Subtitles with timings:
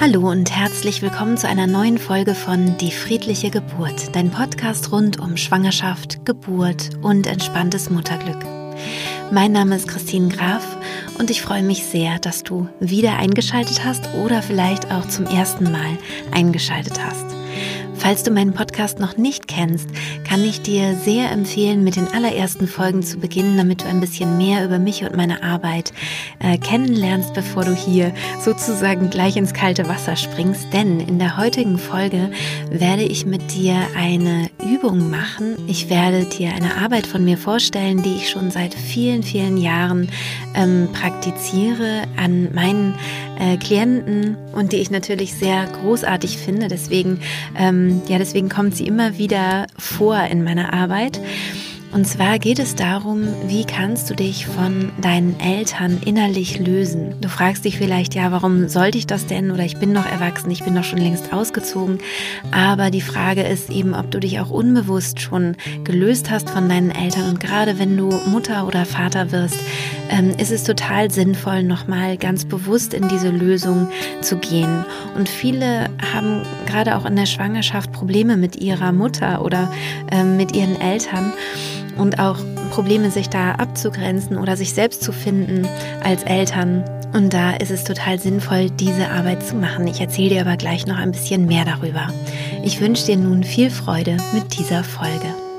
[0.00, 5.20] Hallo und herzlich willkommen zu einer neuen Folge von Die friedliche Geburt, dein Podcast rund
[5.20, 8.42] um Schwangerschaft, Geburt und entspanntes Mutterglück.
[9.30, 10.78] Mein Name ist Christine Graf
[11.18, 15.64] und ich freue mich sehr, dass du wieder eingeschaltet hast oder vielleicht auch zum ersten
[15.64, 15.98] Mal
[16.32, 17.39] eingeschaltet hast.
[18.00, 19.90] Falls du meinen Podcast noch nicht kennst,
[20.26, 24.38] kann ich dir sehr empfehlen, mit den allerersten Folgen zu beginnen, damit du ein bisschen
[24.38, 25.92] mehr über mich und meine Arbeit
[26.38, 30.72] äh, kennenlernst, bevor du hier sozusagen gleich ins kalte Wasser springst.
[30.72, 32.30] Denn in der heutigen Folge
[32.70, 35.56] werde ich mit dir eine Übung machen.
[35.66, 40.08] Ich werde dir eine Arbeit von mir vorstellen, die ich schon seit vielen, vielen Jahren
[40.54, 42.94] ähm, praktiziere an meinen
[43.38, 46.68] äh, Klienten und die ich natürlich sehr großartig finde.
[46.68, 47.20] Deswegen,
[47.58, 51.20] ähm, ja, deswegen kommt sie immer wieder vor in meiner Arbeit.
[51.92, 57.16] Und zwar geht es darum, wie kannst du dich von deinen Eltern innerlich lösen?
[57.20, 59.50] Du fragst dich vielleicht, ja, warum sollte ich das denn?
[59.50, 61.98] Oder ich bin noch erwachsen, ich bin doch schon längst ausgezogen.
[62.52, 66.92] Aber die Frage ist eben, ob du dich auch unbewusst schon gelöst hast von deinen
[66.92, 67.28] Eltern.
[67.28, 69.58] Und gerade wenn du Mutter oder Vater wirst,
[70.10, 73.88] ähm, ist es total sinnvoll, nochmal ganz bewusst in diese Lösung
[74.20, 74.84] zu gehen.
[75.16, 79.72] Und viele haben gerade auch in der Schwangerschaft Probleme mit ihrer Mutter oder
[80.12, 81.32] ähm, mit ihren Eltern
[82.00, 82.38] und auch
[82.70, 85.68] Probleme, sich da abzugrenzen oder sich selbst zu finden
[86.02, 86.84] als Eltern.
[87.12, 89.86] Und da ist es total sinnvoll, diese Arbeit zu machen.
[89.86, 92.08] Ich erzähle dir aber gleich noch ein bisschen mehr darüber.
[92.62, 95.49] Ich wünsche dir nun viel Freude mit dieser Folge.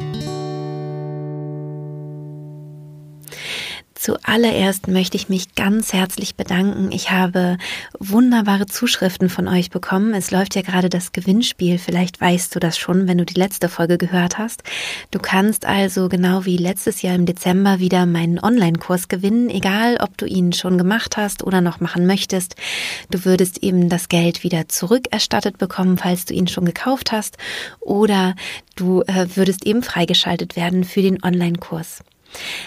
[4.02, 6.92] Zuallererst möchte ich mich ganz herzlich bedanken.
[6.92, 7.60] Ich habe
[8.00, 10.16] wunderbare Zuschriften von euch bekommen.
[10.16, 11.78] Es läuft ja gerade das Gewinnspiel.
[11.78, 14.64] Vielleicht weißt du das schon, wenn du die letzte Folge gehört hast.
[15.12, 20.18] Du kannst also genau wie letztes Jahr im Dezember wieder meinen Online-Kurs gewinnen, egal ob
[20.18, 22.56] du ihn schon gemacht hast oder noch machen möchtest.
[23.12, 27.38] Du würdest eben das Geld wieder zurückerstattet bekommen, falls du ihn schon gekauft hast,
[27.80, 28.34] oder
[28.76, 32.00] du äh, würdest eben freigeschaltet werden für den Online-Kurs.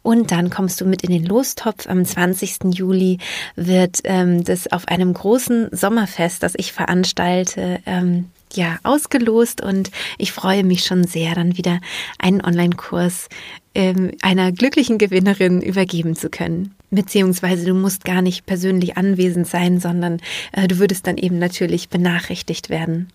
[0.02, 1.88] und dann kommst du mit in den Lostopf.
[1.88, 2.74] Am 20.
[2.74, 3.18] Juli
[3.56, 10.32] wird ähm, das auf einem großen Sommerfest, das ich veranstalte, ähm, ja, ausgelost und ich
[10.32, 11.80] freue mich schon sehr, dann wieder
[12.18, 13.28] einen Online-Kurs
[13.74, 16.74] ähm, einer glücklichen Gewinnerin übergeben zu können.
[16.90, 20.20] Beziehungsweise du musst gar nicht persönlich anwesend sein, sondern
[20.52, 23.08] äh, du würdest dann eben natürlich benachrichtigt werden.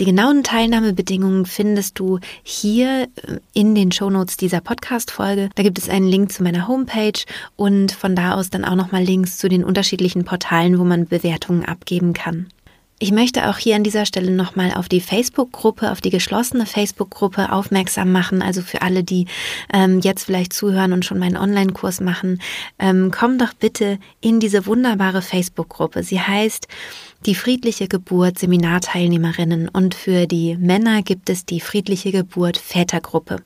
[0.00, 5.50] Die genauen Teilnahmebedingungen findest du hier äh, in den Shownotes dieser Podcast-Folge.
[5.54, 7.24] Da gibt es einen Link zu meiner Homepage
[7.56, 11.64] und von da aus dann auch nochmal Links zu den unterschiedlichen Portalen, wo man Bewertungen
[11.64, 12.46] abgeben kann.
[12.98, 17.52] Ich möchte auch hier an dieser Stelle nochmal auf die Facebook-Gruppe, auf die geschlossene Facebook-Gruppe
[17.52, 18.40] aufmerksam machen.
[18.40, 19.26] Also für alle, die
[19.70, 22.40] ähm, jetzt vielleicht zuhören und schon meinen Online-Kurs machen,
[22.78, 26.04] ähm, komm doch bitte in diese wunderbare Facebook-Gruppe.
[26.04, 26.68] Sie heißt
[27.26, 33.42] die friedliche Geburt Seminarteilnehmerinnen und für die Männer gibt es die friedliche Geburt Vätergruppe.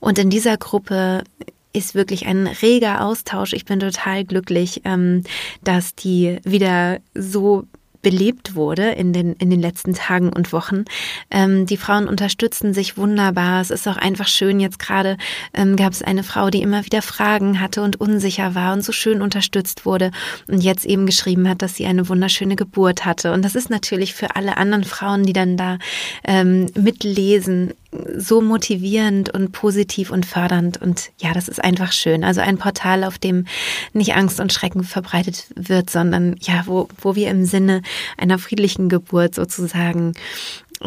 [0.00, 1.24] Und in dieser Gruppe
[1.72, 3.54] ist wirklich ein reger Austausch.
[3.54, 5.24] Ich bin total glücklich, ähm,
[5.64, 7.64] dass die wieder so
[8.02, 10.84] belebt wurde in den, in den letzten Tagen und Wochen.
[11.30, 13.60] Ähm, die Frauen unterstützen sich wunderbar.
[13.60, 14.60] Es ist auch einfach schön.
[14.60, 15.16] Jetzt gerade
[15.54, 18.92] ähm, gab es eine Frau, die immer wieder Fragen hatte und unsicher war und so
[18.92, 20.10] schön unterstützt wurde
[20.48, 23.32] und jetzt eben geschrieben hat, dass sie eine wunderschöne Geburt hatte.
[23.32, 25.78] Und das ist natürlich für alle anderen Frauen, die dann da
[26.24, 27.72] ähm, mitlesen,
[28.16, 30.80] so motivierend und positiv und fördernd.
[30.80, 32.24] Und ja, das ist einfach schön.
[32.24, 33.46] Also ein Portal, auf dem
[33.92, 37.82] nicht Angst und Schrecken verbreitet wird, sondern ja, wo, wo wir im Sinne
[38.16, 40.14] einer friedlichen Geburt sozusagen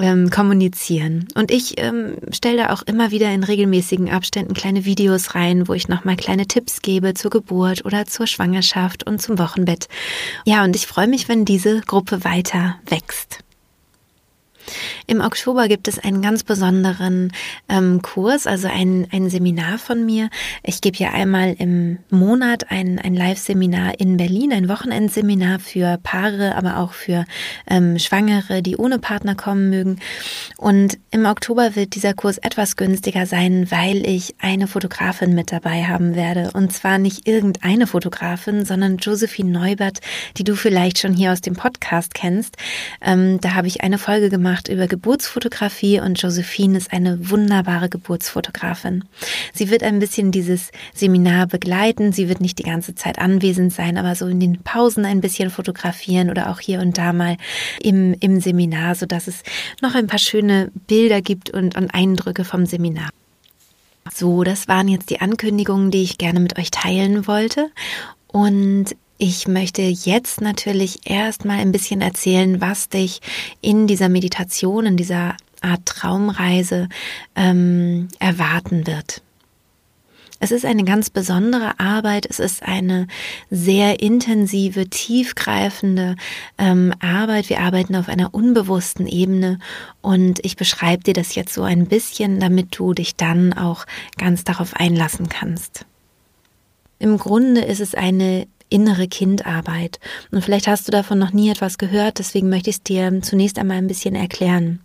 [0.01, 1.27] ähm, kommunizieren.
[1.35, 5.73] Und ich ähm, stelle da auch immer wieder in regelmäßigen Abständen kleine Videos rein, wo
[5.73, 9.87] ich nochmal kleine Tipps gebe zur Geburt oder zur Schwangerschaft und zum Wochenbett.
[10.46, 13.44] Ja, und ich freue mich, wenn diese Gruppe weiter wächst.
[15.08, 17.32] Im Oktober gibt es einen ganz besonderen
[17.70, 20.29] ähm, Kurs, also ein, ein Seminar von mir.
[20.64, 26.56] Ich gebe ja einmal im Monat ein, ein Live-Seminar in Berlin, ein Wochenendseminar für Paare,
[26.56, 27.26] aber auch für
[27.67, 30.00] ähm, Schwangere, die ohne Partner kommen mögen.
[30.58, 35.84] Und im Oktober wird dieser Kurs etwas günstiger sein, weil ich eine Fotografin mit dabei
[35.84, 36.52] haben werde.
[36.53, 40.00] Und zwar nicht irgendeine Fotografin, sondern Josephine Neubert,
[40.38, 42.58] die du vielleicht schon hier aus dem Podcast kennst.
[43.02, 47.90] Ähm, da habe ich eine Folge gemacht gemacht über Geburtsfotografie und Josephine ist eine wunderbare
[47.90, 49.03] Geburtsfotografin.
[49.53, 52.13] Sie wird ein bisschen dieses Seminar begleiten.
[52.13, 55.49] Sie wird nicht die ganze Zeit anwesend sein, aber so in den Pausen ein bisschen
[55.49, 57.35] fotografieren oder auch hier und da mal
[57.81, 59.43] im, im Seminar, so dass es
[59.81, 63.09] noch ein paar schöne Bilder gibt und, und Eindrücke vom Seminar.
[64.13, 67.72] So, das waren jetzt die Ankündigungen, die ich gerne mit euch teilen wollte.
[68.28, 73.22] Und ich möchte jetzt natürlich erstmal ein bisschen erzählen, was dich
[73.62, 76.90] in dieser Meditation, in dieser Art Traumreise
[77.35, 79.22] ähm, erwarten wird.
[80.41, 82.28] Es ist eine ganz besondere Arbeit.
[82.29, 83.08] Es ist eine
[83.50, 86.17] sehr intensive, tiefgreifende
[86.58, 87.50] ähm, Arbeit.
[87.50, 89.59] Wir arbeiten auf einer unbewussten Ebene
[90.02, 93.85] und ich beschreibe dir das jetzt so ein bisschen, damit du dich dann auch
[94.17, 95.85] ganz darauf einlassen kannst.
[97.00, 100.00] Im Grunde ist es eine innere Kindarbeit.
[100.32, 103.59] Und vielleicht hast du davon noch nie etwas gehört, deswegen möchte ich es dir zunächst
[103.59, 104.79] einmal ein bisschen erklären.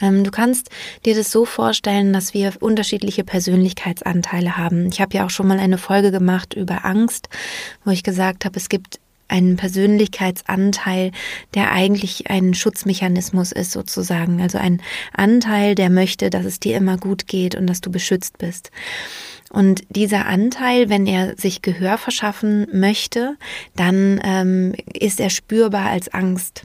[0.00, 0.68] Ähm, du kannst
[1.06, 4.88] dir das so vorstellen, dass wir unterschiedliche Persönlichkeitsanteile haben.
[4.88, 7.28] Ich habe ja auch schon mal eine Folge gemacht über Angst,
[7.84, 8.98] wo ich gesagt habe, es gibt
[9.32, 11.10] einen Persönlichkeitsanteil,
[11.54, 14.40] der eigentlich ein Schutzmechanismus ist sozusagen.
[14.40, 14.82] Also ein
[15.12, 18.70] Anteil, der möchte, dass es dir immer gut geht und dass du beschützt bist.
[19.50, 23.36] Und dieser Anteil, wenn er sich Gehör verschaffen möchte,
[23.76, 26.64] dann ähm, ist er spürbar als Angst.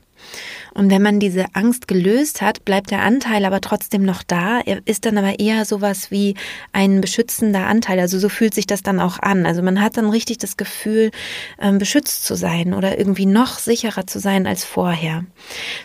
[0.74, 4.60] Und wenn man diese Angst gelöst hat, bleibt der Anteil aber trotzdem noch da.
[4.60, 6.36] Er ist dann aber eher sowas wie
[6.72, 8.00] ein beschützender Anteil.
[8.00, 9.46] Also so fühlt sich das dann auch an.
[9.46, 11.12] Also man hat dann richtig das Gefühl,
[11.60, 15.26] ähm, beschützt zu sein oder irgendwie noch sicherer zu sein als vorher.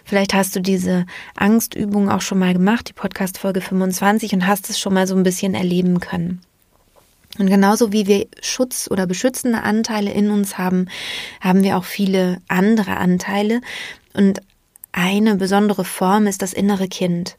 [0.05, 1.07] Vielleicht hast du diese
[1.37, 5.17] Angstübung auch schon mal gemacht, die Podcast Folge 25 und hast es schon mal so
[5.17, 6.43] ein bisschen erleben können.
[7.39, 10.89] Und genauso wie wir Schutz oder beschützende Anteile in uns haben,
[11.41, 13.63] haben wir auch viele andere Anteile.
[14.15, 14.41] Und
[14.93, 17.37] eine besondere Form ist das innere Kind.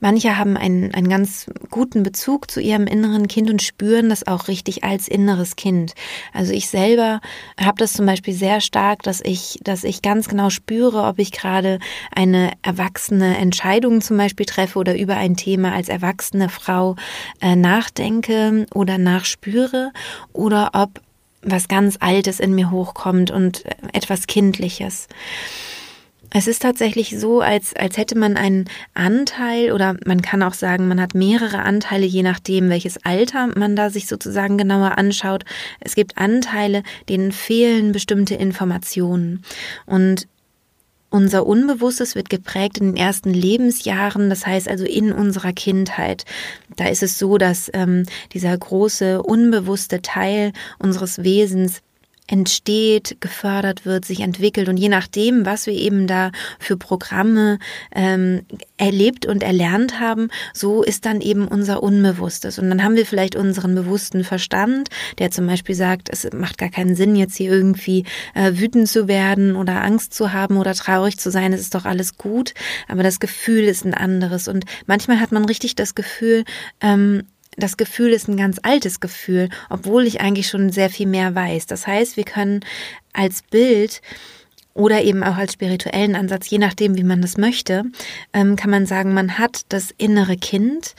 [0.00, 4.46] Manche haben einen, einen ganz guten Bezug zu ihrem inneren Kind und spüren das auch
[4.46, 5.94] richtig als inneres Kind.
[6.32, 7.20] Also ich selber
[7.60, 11.32] habe das zum Beispiel sehr stark, dass ich, dass ich ganz genau spüre, ob ich
[11.32, 11.80] gerade
[12.14, 16.94] eine erwachsene Entscheidung zum Beispiel treffe oder über ein Thema als erwachsene Frau
[17.40, 19.90] äh, nachdenke oder nachspüre
[20.32, 21.00] oder ob
[21.42, 25.08] was ganz Altes in mir hochkommt und äh, etwas Kindliches.
[26.30, 30.86] Es ist tatsächlich so, als, als hätte man einen Anteil oder man kann auch sagen,
[30.86, 35.44] man hat mehrere Anteile, je nachdem, welches Alter man da sich sozusagen genauer anschaut.
[35.80, 39.42] Es gibt Anteile, denen fehlen bestimmte Informationen.
[39.86, 40.28] Und
[41.10, 46.26] unser Unbewusstes wird geprägt in den ersten Lebensjahren, das heißt also in unserer Kindheit.
[46.76, 48.04] Da ist es so, dass ähm,
[48.34, 51.80] dieser große unbewusste Teil unseres Wesens
[52.28, 57.58] entsteht, gefördert wird, sich entwickelt und je nachdem, was wir eben da für Programme
[57.92, 58.42] ähm,
[58.76, 62.58] erlebt und erlernt haben, so ist dann eben unser Unbewusstes.
[62.58, 66.68] Und dann haben wir vielleicht unseren bewussten Verstand, der zum Beispiel sagt, es macht gar
[66.68, 68.04] keinen Sinn, jetzt hier irgendwie
[68.34, 71.86] äh, wütend zu werden oder Angst zu haben oder traurig zu sein, es ist doch
[71.86, 72.52] alles gut,
[72.88, 74.48] aber das Gefühl ist ein anderes.
[74.48, 76.44] Und manchmal hat man richtig das Gefühl,
[76.82, 77.24] ähm,
[77.58, 81.66] das Gefühl ist ein ganz altes Gefühl, obwohl ich eigentlich schon sehr viel mehr weiß.
[81.66, 82.60] Das heißt, wir können
[83.12, 84.00] als Bild
[84.74, 87.82] oder eben auch als spirituellen Ansatz, je nachdem, wie man das möchte,
[88.32, 90.94] ähm, kann man sagen, man hat das innere Kind,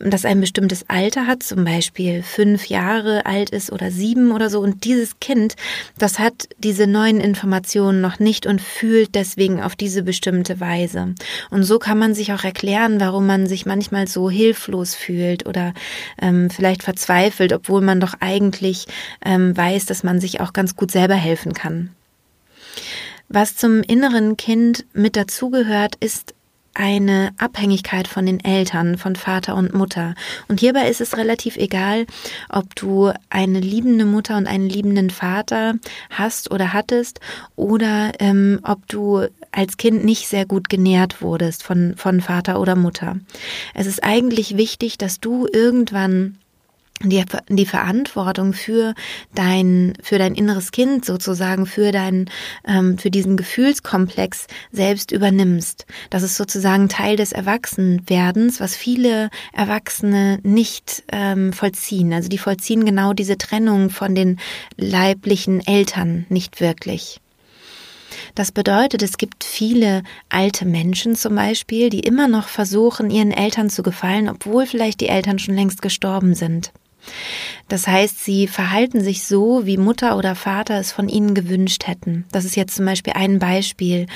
[0.00, 4.60] das ein bestimmtes Alter hat, zum Beispiel fünf Jahre alt ist oder sieben oder so.
[4.60, 5.56] Und dieses Kind,
[5.98, 11.14] das hat diese neuen Informationen noch nicht und fühlt deswegen auf diese bestimmte Weise.
[11.50, 15.74] Und so kann man sich auch erklären, warum man sich manchmal so hilflos fühlt oder
[16.20, 18.86] ähm, vielleicht verzweifelt, obwohl man doch eigentlich
[19.24, 21.90] ähm, weiß, dass man sich auch ganz gut selber helfen kann.
[23.28, 26.34] Was zum inneren Kind mit dazugehört, ist
[26.74, 30.14] eine Abhängigkeit von den Eltern, von Vater und Mutter.
[30.48, 32.06] Und hierbei ist es relativ egal,
[32.48, 35.74] ob du eine liebende Mutter und einen liebenden Vater
[36.10, 37.20] hast oder hattest
[37.56, 42.76] oder ähm, ob du als Kind nicht sehr gut genährt wurdest von, von Vater oder
[42.76, 43.16] Mutter.
[43.74, 46.39] Es ist eigentlich wichtig, dass du irgendwann
[47.02, 48.94] die, die Verantwortung für
[49.34, 52.28] dein, für dein inneres Kind sozusagen, für dein,
[52.66, 55.86] ähm, für diesen Gefühlskomplex selbst übernimmst.
[56.10, 62.12] Das ist sozusagen Teil des Erwachsenwerdens, was viele Erwachsene nicht ähm, vollziehen.
[62.12, 64.38] Also die vollziehen genau diese Trennung von den
[64.76, 67.20] leiblichen Eltern nicht wirklich.
[68.34, 73.70] Das bedeutet, es gibt viele alte Menschen zum Beispiel, die immer noch versuchen, ihren Eltern
[73.70, 76.72] zu gefallen, obwohl vielleicht die Eltern schon längst gestorben sind.
[77.68, 82.24] Das heißt, sie verhalten sich so, wie Mutter oder Vater es von ihnen gewünscht hätten.
[82.32, 84.06] Das ist jetzt zum Beispiel ein Beispiel,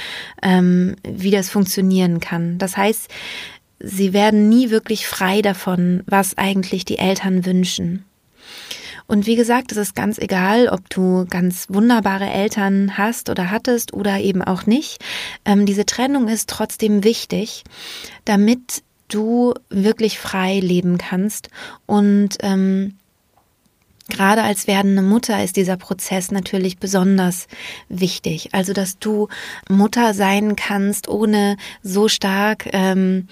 [0.43, 2.59] ähm, wie das funktionieren kann.
[2.59, 3.09] Das heißt,
[3.81, 8.05] sie werden nie wirklich frei davon, was eigentlich die Eltern wünschen.
[9.07, 13.93] Und wie gesagt, es ist ganz egal, ob du ganz wunderbare Eltern hast oder hattest
[13.93, 15.05] oder eben auch nicht.
[15.45, 17.65] Ähm, diese Trennung ist trotzdem wichtig,
[18.25, 21.49] damit du wirklich frei leben kannst
[21.87, 22.97] und ähm,
[24.11, 27.47] Gerade als werdende Mutter ist dieser Prozess natürlich besonders
[27.89, 28.51] wichtig.
[28.53, 29.29] Also, dass du
[29.71, 33.29] Mutter sein kannst, ohne so stark ähm,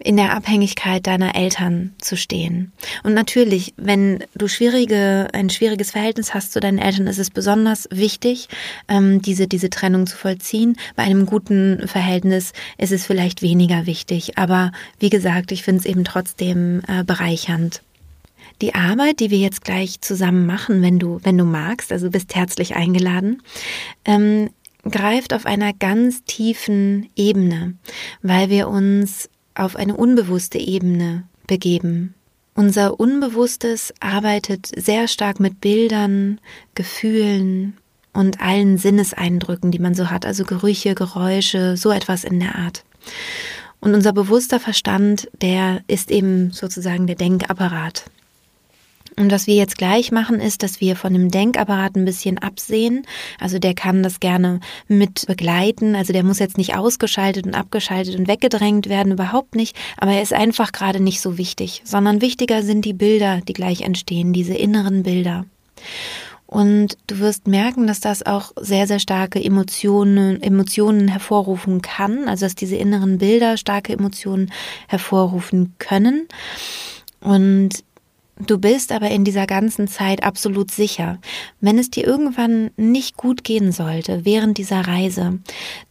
[0.00, 2.72] in der Abhängigkeit deiner Eltern zu stehen.
[3.04, 7.88] Und natürlich, wenn du schwierige, ein schwieriges Verhältnis hast zu deinen Eltern, ist es besonders
[7.90, 8.48] wichtig,
[8.88, 10.76] ähm, diese, diese Trennung zu vollziehen.
[10.96, 14.36] Bei einem guten Verhältnis ist es vielleicht weniger wichtig.
[14.36, 17.82] Aber wie gesagt, ich finde es eben trotzdem äh, bereichernd.
[18.62, 22.34] Die Arbeit, die wir jetzt gleich zusammen machen, wenn du, wenn du magst, also bist
[22.34, 23.42] herzlich eingeladen,
[24.04, 24.50] ähm,
[24.90, 27.74] greift auf einer ganz tiefen Ebene,
[28.22, 32.14] weil wir uns auf eine unbewusste Ebene begeben.
[32.54, 36.40] Unser Unbewusstes arbeitet sehr stark mit Bildern,
[36.74, 37.76] Gefühlen
[38.12, 42.84] und allen Sinneseindrücken, die man so hat, also Gerüche, Geräusche, so etwas in der Art.
[43.80, 48.04] Und unser bewusster Verstand, der ist eben sozusagen der Denkapparat.
[49.16, 53.06] Und was wir jetzt gleich machen, ist, dass wir von dem Denkapparat ein bisschen absehen.
[53.38, 55.94] Also der kann das gerne mit begleiten.
[55.94, 59.76] Also der muss jetzt nicht ausgeschaltet und abgeschaltet und weggedrängt werden, überhaupt nicht.
[59.96, 63.82] Aber er ist einfach gerade nicht so wichtig, sondern wichtiger sind die Bilder, die gleich
[63.82, 65.44] entstehen, diese inneren Bilder.
[66.46, 72.28] Und du wirst merken, dass das auch sehr, sehr starke Emotionen, Emotionen hervorrufen kann.
[72.28, 74.52] Also dass diese inneren Bilder starke Emotionen
[74.88, 76.28] hervorrufen können.
[77.20, 77.82] Und
[78.40, 81.18] Du bist aber in dieser ganzen Zeit absolut sicher.
[81.60, 85.38] Wenn es dir irgendwann nicht gut gehen sollte während dieser Reise,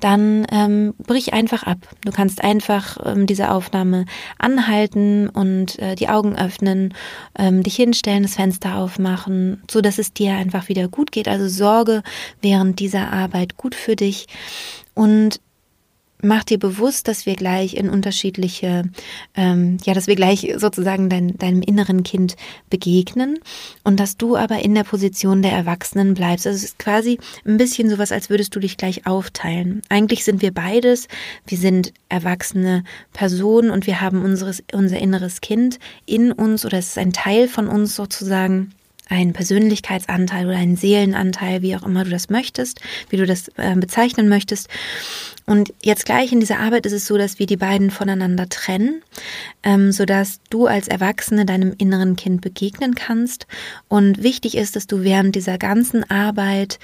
[0.02, 1.78] dann ähm, brich einfach ab.
[2.04, 4.06] Du kannst einfach ähm, diese Aufnahme
[4.38, 6.94] anhalten und äh, die Augen öffnen,
[7.40, 11.30] ähm, dich hinstellen, das Fenster aufmachen, so dass es dir einfach wieder gut geht.
[11.30, 12.04] Also sorge
[12.42, 14.28] während dieser Arbeit gut für dich
[14.96, 15.40] und
[16.24, 18.84] mach dir bewusst, dass wir gleich in unterschiedliche,
[19.36, 22.36] ähm, ja, dass wir gleich sozusagen dein, deinem inneren Kind
[22.70, 23.40] begegnen
[23.84, 26.48] und dass du aber in der Position der Erwachsenen bleibst.
[26.48, 29.82] Also es ist quasi ein bisschen sowas, als würdest du dich gleich aufteilen.
[29.90, 31.08] Eigentlich sind wir beides.
[31.46, 36.90] Wir sind erwachsene Personen und wir haben unseres, unser inneres Kind in uns oder es
[36.90, 38.74] ist ein Teil von uns sozusagen
[39.14, 43.76] ein Persönlichkeitsanteil oder ein Seelenanteil, wie auch immer du das möchtest, wie du das äh,
[43.76, 44.70] bezeichnen möchtest.
[45.46, 49.02] Und jetzt gleich in dieser Arbeit ist es so, dass wir die beiden voneinander trennen,
[49.64, 53.46] ähm, sodass du als Erwachsene deinem inneren Kind begegnen kannst.
[53.88, 56.80] Und wichtig ist, dass du während dieser ganzen Arbeit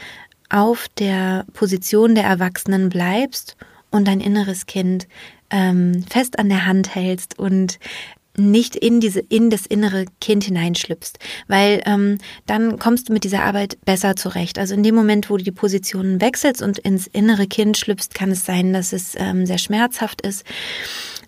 [0.49, 3.55] auf der Position der Erwachsenen bleibst
[3.91, 5.07] und dein inneres Kind
[5.51, 7.79] ähm, fest an der Hand hältst und
[8.39, 13.43] nicht in diese in das innere Kind hineinschlüpfst, weil ähm, dann kommst du mit dieser
[13.43, 14.57] Arbeit besser zurecht.
[14.57, 18.31] Also in dem Moment, wo du die Positionen wechselst und ins innere Kind schlüpfst, kann
[18.31, 20.45] es sein, dass es ähm, sehr schmerzhaft ist.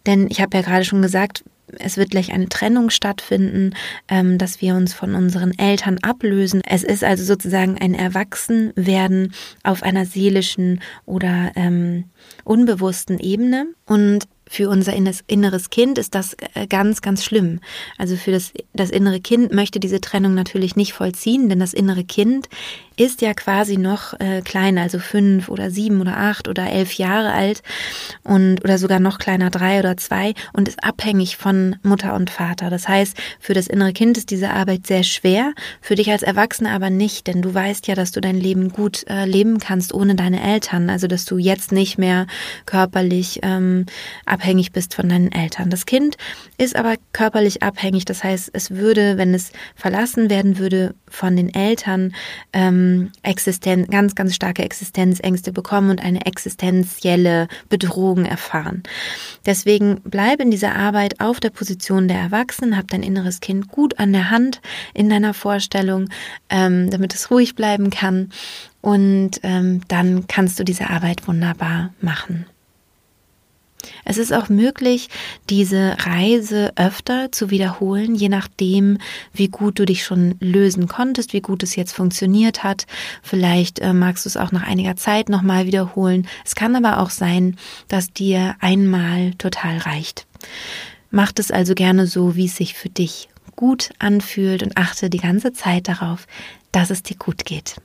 [0.05, 1.43] Denn ich habe ja gerade schon gesagt,
[1.79, 3.73] es wird gleich eine Trennung stattfinden,
[4.07, 6.61] ähm, dass wir uns von unseren Eltern ablösen.
[6.65, 12.05] Es ist also sozusagen ein Erwachsenwerden auf einer seelischen oder ähm,
[12.43, 13.67] unbewussten Ebene.
[13.85, 17.62] Und für unser inneres Kind ist das äh, ganz, ganz schlimm.
[17.98, 22.03] Also für das, das innere Kind möchte diese Trennung natürlich nicht vollziehen, denn das innere
[22.03, 22.50] Kind
[22.98, 27.31] ist ja quasi noch äh, kleiner, also fünf oder sieben oder acht oder elf Jahre
[27.31, 27.63] alt
[28.24, 32.70] und oder sogar noch kleiner, drei oder zwei und ist abhängig von Mutter und Vater.
[32.70, 36.72] Das heißt, für das innere Kind ist diese Arbeit sehr schwer, für dich als Erwachsene
[36.72, 40.15] aber nicht, denn du weißt ja, dass du dein Leben gut äh, leben kannst ohne
[40.15, 42.27] deine Eltern, also dass du jetzt nicht mehr
[42.65, 43.86] körperlich ähm,
[44.41, 45.69] abhängig bist von deinen Eltern.
[45.69, 46.17] Das Kind
[46.57, 51.53] ist aber körperlich abhängig, das heißt, es würde, wenn es verlassen werden würde von den
[51.53, 52.15] Eltern,
[52.51, 58.81] ähm, Existenz, ganz, ganz starke Existenzängste bekommen und eine existenzielle Bedrohung erfahren.
[59.45, 64.00] Deswegen bleib in dieser Arbeit auf der Position der Erwachsenen, hab dein inneres Kind gut
[64.00, 64.60] an der Hand
[64.95, 66.10] in deiner Vorstellung,
[66.50, 68.31] ähm, damit es ruhig bleiben kann.
[68.81, 72.48] Und ähm, dann kannst du diese Arbeit wunderbar machen.
[74.05, 75.09] Es ist auch möglich,
[75.50, 78.97] diese Reise öfter zu wiederholen, je nachdem,
[79.33, 82.85] wie gut du dich schon lösen konntest, wie gut es jetzt funktioniert hat.
[83.21, 86.27] Vielleicht äh, magst du es auch nach einiger Zeit nochmal wiederholen.
[86.45, 87.57] Es kann aber auch sein,
[87.88, 90.25] dass dir einmal total reicht.
[91.09, 95.19] Macht es also gerne so, wie es sich für dich gut anfühlt und achte die
[95.19, 96.25] ganze Zeit darauf,
[96.71, 97.75] dass es dir gut geht.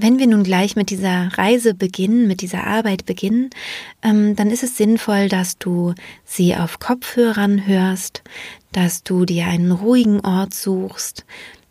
[0.00, 3.50] Wenn wir nun gleich mit dieser Reise beginnen, mit dieser Arbeit beginnen,
[4.00, 5.92] ähm, dann ist es sinnvoll, dass du
[6.24, 8.22] sie auf Kopfhörern hörst,
[8.70, 11.24] dass du dir einen ruhigen Ort suchst,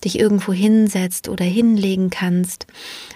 [0.04, 2.68] dich irgendwo hinsetzt oder hinlegen kannst,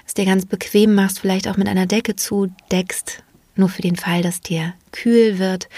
[0.07, 3.21] es dir ganz bequem machst, vielleicht auch mit einer Decke zudeckst,
[3.61, 5.69] nur für den Fall, dass dir kühl wird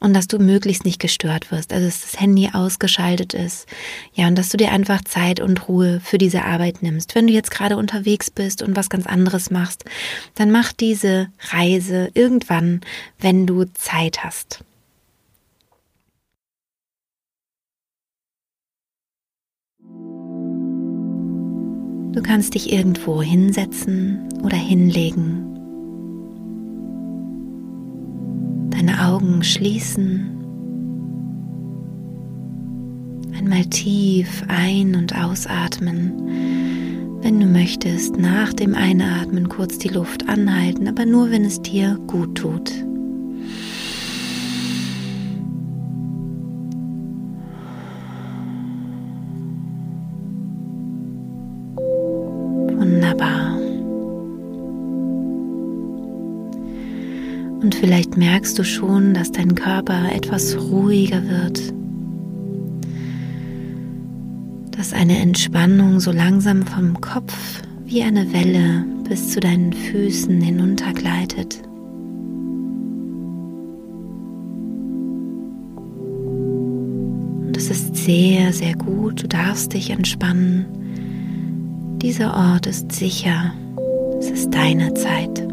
[0.00, 3.66] und dass du möglichst nicht gestört wirst, also dass das Handy ausgeschaltet ist.
[4.12, 7.14] Ja, und dass du dir einfach Zeit und Ruhe für diese Arbeit nimmst.
[7.14, 9.84] Wenn du jetzt gerade unterwegs bist und was ganz anderes machst,
[10.34, 12.80] dann mach diese Reise irgendwann,
[13.18, 14.64] wenn du Zeit hast.
[22.12, 25.49] Du kannst dich irgendwo hinsetzen oder hinlegen
[28.70, 30.30] deine Augen schließen,
[33.36, 36.12] einmal tief ein- und ausatmen.
[37.22, 41.98] Wenn du möchtest, nach dem Einatmen kurz die Luft anhalten, aber nur wenn es dir
[42.06, 42.72] gut tut.
[57.80, 61.60] Vielleicht merkst du schon, dass dein Körper etwas ruhiger wird,
[64.76, 67.34] dass eine Entspannung so langsam vom Kopf
[67.86, 71.62] wie eine Welle bis zu deinen Füßen hinuntergleitet.
[77.46, 80.66] Und es ist sehr, sehr gut, du darfst dich entspannen.
[82.02, 83.54] Dieser Ort ist sicher,
[84.18, 85.49] es ist deine Zeit.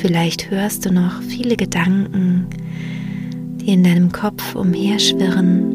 [0.00, 2.46] Vielleicht hörst du noch viele Gedanken,
[3.56, 5.74] die in deinem Kopf umherschwirren.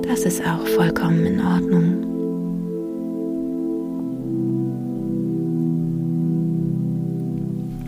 [0.00, 2.04] Das ist auch vollkommen in Ordnung.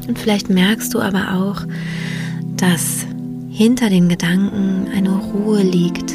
[0.09, 1.63] Und vielleicht merkst du aber auch,
[2.59, 3.07] dass
[3.49, 6.13] hinter den Gedanken eine Ruhe liegt,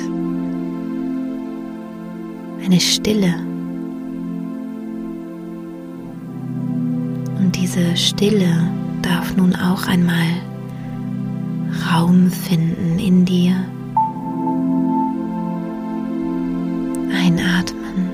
[2.64, 3.49] eine Stille.
[7.70, 8.68] Diese Stille
[9.04, 10.26] darf nun auch einmal
[11.92, 13.54] Raum finden in dir.
[17.14, 18.10] Einatmen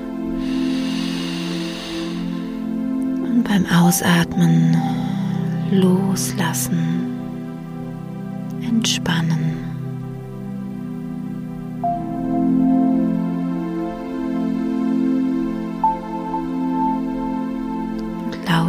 [3.24, 4.76] und beim Ausatmen
[5.70, 7.05] loslassen,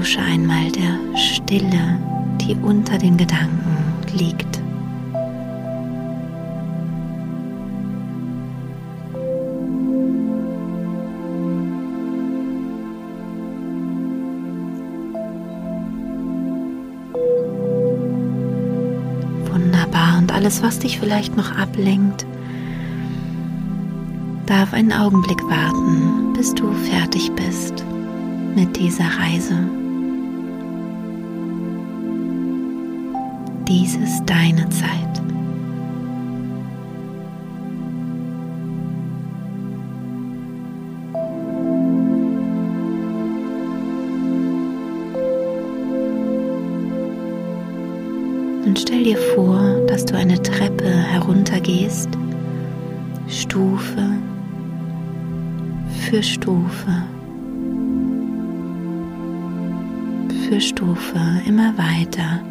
[0.07, 1.99] lausche einmal der Stille,
[2.39, 4.61] die unter den Gedanken liegt.
[19.51, 20.19] Wunderbar.
[20.19, 22.25] Und alles, was dich vielleicht noch ablenkt,
[24.45, 27.83] darf einen Augenblick warten, bis du fertig bist
[28.55, 29.76] mit dieser Reise.
[33.67, 34.87] Dies ist deine Zeit.
[48.65, 52.09] Und stell dir vor, dass du eine Treppe heruntergehst,
[53.27, 54.07] Stufe
[56.09, 57.03] für Stufe.
[60.47, 62.41] Für Stufe immer weiter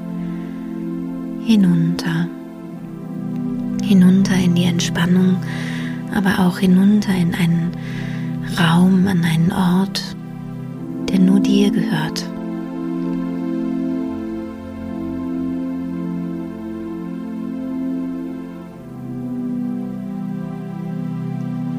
[1.47, 2.29] hinunter.
[3.85, 5.37] Hinunter in die Entspannung,
[6.13, 7.71] aber auch hinunter in einen
[8.59, 10.17] Raum, an einen Ort,
[11.09, 12.29] der nur dir gehört.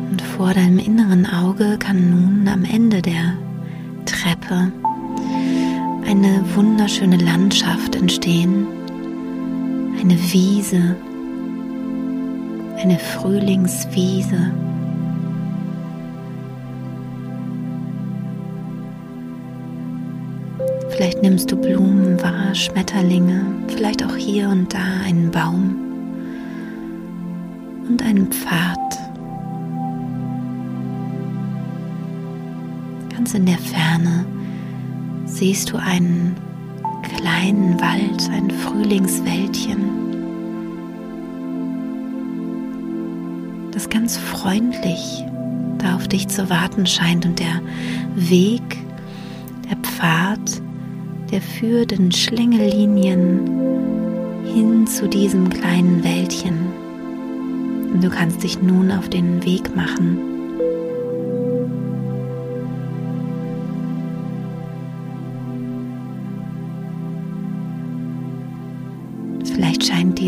[0.10, 3.34] Und vor deinem inneren Auge kann nun am Ende der
[4.06, 4.72] Treppe
[6.06, 8.66] eine wunderschöne Landschaft entstehen,
[10.00, 10.96] eine Wiese,
[12.78, 14.52] eine Frühlingswiese.
[20.90, 25.76] Vielleicht nimmst du Blumen wahr, Schmetterlinge, vielleicht auch hier und da einen Baum
[27.88, 28.78] und einen Pfad.
[33.10, 34.26] Ganz in der Ferne
[35.26, 36.36] siehst du einen
[37.04, 39.78] kleinen Wald, ein Frühlingswäldchen,
[43.72, 45.24] das ganz freundlich
[45.78, 47.62] da auf dich zu warten scheint und der
[48.16, 48.78] Weg,
[49.70, 50.62] der Pfad,
[51.32, 53.42] der führt in Schlängellinien
[54.46, 56.56] hin zu diesem kleinen Wäldchen.
[57.94, 60.37] Und du kannst dich nun auf den Weg machen.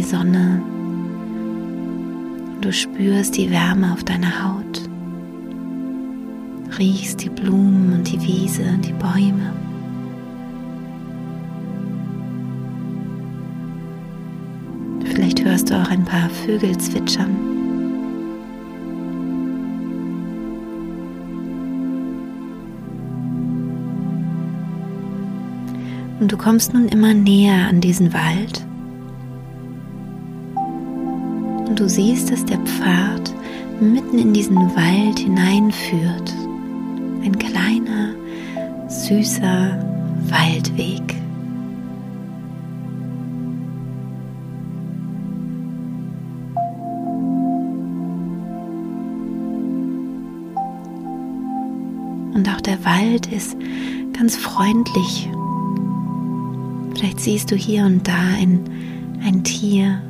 [0.10, 0.62] Sonne
[2.62, 4.90] du spürst die Wärme auf deiner Haut
[6.80, 9.54] riechst die Blumen und die Wiese und die Bäume.
[15.04, 17.36] Vielleicht hörst du auch ein paar Vögel zwitschern.
[26.20, 28.69] Und du kommst nun immer näher an diesen Wald.
[31.70, 33.32] Und du siehst, dass der Pfad
[33.80, 36.34] mitten in diesen Wald hineinführt
[37.24, 38.16] ein kleiner,
[38.88, 39.78] süßer
[40.30, 41.16] Waldweg.
[52.34, 53.56] Und auch der Wald ist
[54.18, 55.30] ganz freundlich.
[56.96, 58.60] Vielleicht siehst du hier und da ein,
[59.24, 60.02] ein Tier,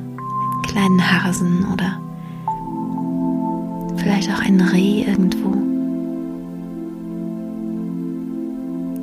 [0.80, 2.00] kleinen Hasen oder
[3.96, 5.50] vielleicht auch ein Reh irgendwo.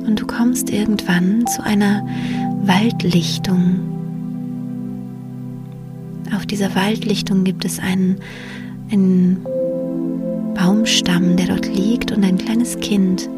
[0.06, 2.02] und du kommst irgendwann zu einer
[2.62, 3.78] Waldlichtung.
[6.34, 8.16] Auf dieser Waldlichtung gibt es einen,
[8.90, 9.44] einen
[10.54, 13.28] Baumstamm, der dort liegt und ein kleines Kind,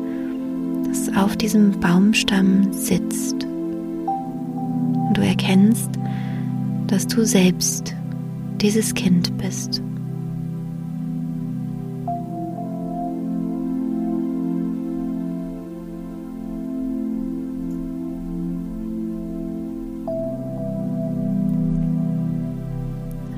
[0.86, 3.44] das auf diesem Baumstamm sitzt.
[3.44, 5.90] Und du erkennst,
[6.86, 7.96] dass du selbst
[8.60, 9.82] dieses Kind bist.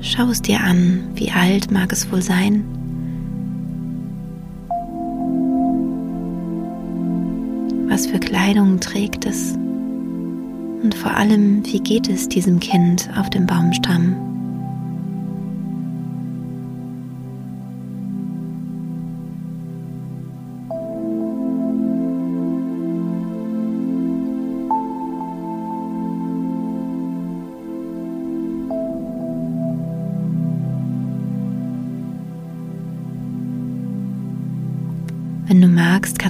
[0.01, 2.63] Schau es dir an, wie alt mag es wohl sein?
[7.87, 9.53] Was für Kleidung trägt es?
[9.53, 14.32] Und vor allem, wie geht es diesem Kind auf dem Baumstamm?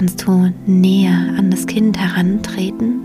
[0.04, 3.00] Kannst du näher an das Kind herantreten.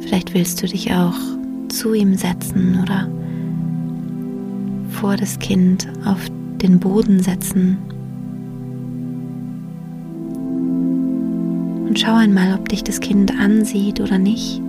[0.00, 1.14] Vielleicht willst du dich auch
[1.68, 3.08] zu ihm setzen oder
[4.90, 6.18] vor das Kind auf
[6.60, 7.78] den Boden setzen.
[11.86, 14.60] Und schau einmal, ob dich das Kind ansieht oder nicht.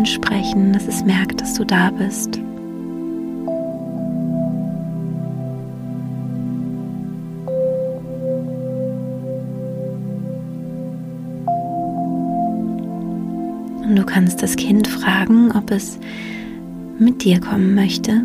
[0.00, 2.38] Ansprechen, dass es merkt, dass du da bist.
[13.82, 15.98] Und du kannst das Kind fragen, ob es
[16.98, 18.24] mit dir kommen möchte.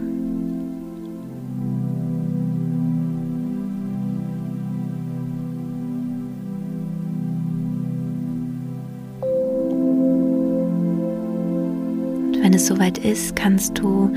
[12.55, 14.11] Es soweit ist, kannst du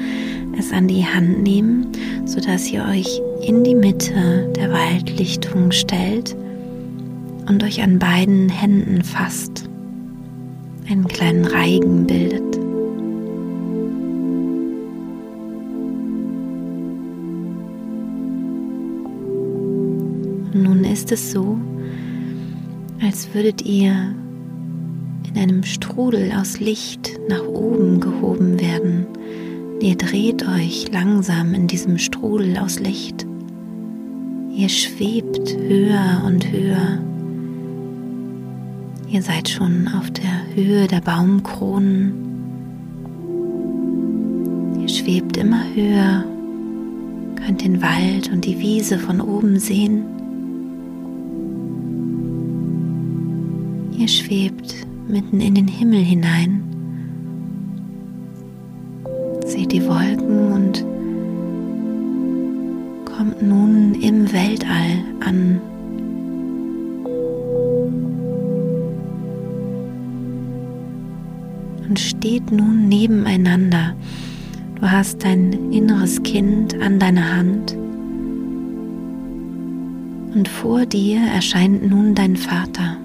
[0.58, 1.88] es an die Hand nehmen,
[2.24, 6.36] sodass ihr euch in die Mitte der Waldlichtung stellt
[7.48, 9.68] und euch an beiden Händen fasst,
[10.88, 12.56] einen kleinen Reigen bildet.
[20.54, 21.58] Und nun ist es so,
[23.00, 24.14] als würdet ihr
[25.38, 29.06] in einem Strudel aus Licht nach oben gehoben werden.
[29.80, 33.24] Ihr dreht euch langsam in diesem Strudel aus Licht.
[34.52, 36.98] Ihr schwebt höher und höher.
[39.08, 42.14] Ihr seid schon auf der Höhe der Baumkronen.
[44.82, 46.24] Ihr schwebt immer höher,
[47.36, 50.02] könnt den Wald und die Wiese von oben sehen.
[53.96, 56.62] Ihr schwebt mitten in den Himmel hinein.
[59.44, 60.84] Seht die Wolken und
[63.06, 65.60] kommt nun im Weltall an.
[71.88, 73.94] Und steht nun nebeneinander.
[74.78, 77.74] Du hast dein inneres Kind an deiner Hand.
[80.34, 82.98] Und vor dir erscheint nun dein Vater.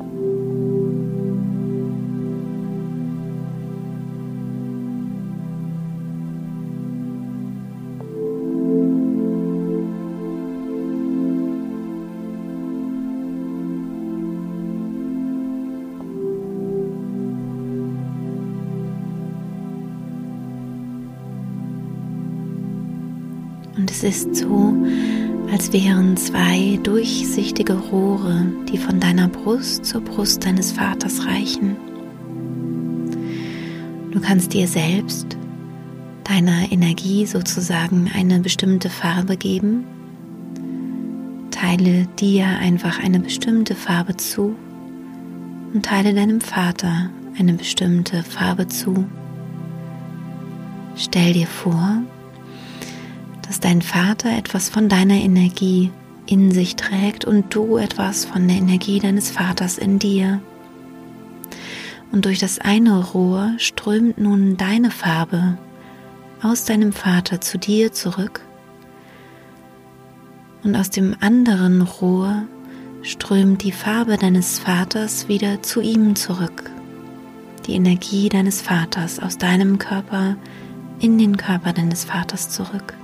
[24.04, 24.76] Ist so,
[25.52, 31.78] als wären zwei durchsichtige Rohre, die von deiner Brust zur Brust deines Vaters reichen.
[34.12, 35.38] Du kannst dir selbst,
[36.24, 39.86] deiner Energie sozusagen eine bestimmte Farbe geben.
[41.52, 44.56] Teile dir einfach eine bestimmte Farbe zu
[45.74, 49.06] und teile deinem Vater eine bestimmte Farbe zu.
[50.96, 52.04] Stell dir vor,
[53.54, 55.92] dass dein Vater etwas von deiner Energie
[56.26, 60.42] in sich trägt und du etwas von der Energie deines Vaters in dir.
[62.12, 65.60] Und durch das eine Rohr strömt nun deine Farbe
[66.42, 68.42] aus deinem Vater zu dir zurück.
[70.64, 72.48] Und aus dem anderen Rohr
[73.04, 76.72] strömt die Farbe deines Vaters wieder zu ihm zurück.
[77.68, 80.38] Die Energie deines Vaters aus deinem Körper
[80.98, 82.96] in den Körper deines Vaters zurück.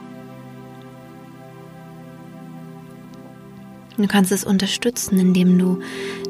[4.00, 5.82] Du kannst es unterstützen, indem du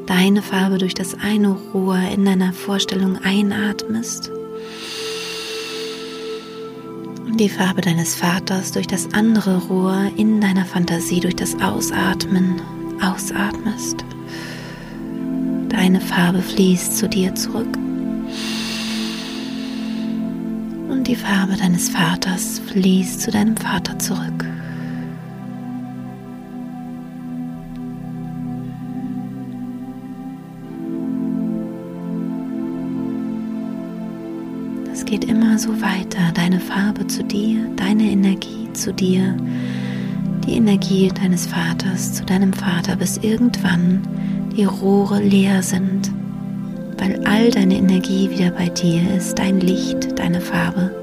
[0.06, 4.28] deine Farbe durch das eine Rohr in deiner Vorstellung einatmest
[7.26, 12.60] und die Farbe deines Vaters durch das andere Rohr in deiner Fantasie durch das Ausatmen
[13.00, 14.04] ausatmest.
[15.68, 17.78] Deine Farbe fließt zu dir zurück.
[20.88, 24.49] Und die Farbe deines Vaters fließt zu deinem Vater zurück.
[35.10, 36.30] Geht immer so weiter.
[36.34, 39.36] Deine Farbe zu dir, deine Energie zu dir,
[40.46, 44.02] die Energie deines Vaters zu deinem Vater, bis irgendwann
[44.56, 46.12] die Rohre leer sind,
[46.98, 50.94] weil all deine Energie wieder bei dir ist, dein Licht, deine Farbe.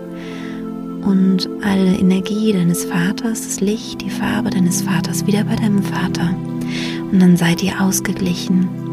[1.01, 6.33] Und alle Energie deines Vaters, das Licht, die Farbe deines Vaters wieder bei deinem Vater.
[7.11, 8.86] Und dann seid ihr ausgeglichen.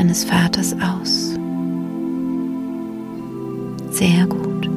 [0.00, 1.34] Deines Vaters aus.
[3.90, 4.70] Sehr gut.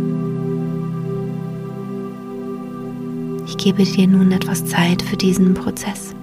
[3.47, 6.13] Ich gebe dir nun etwas Zeit für diesen Prozess.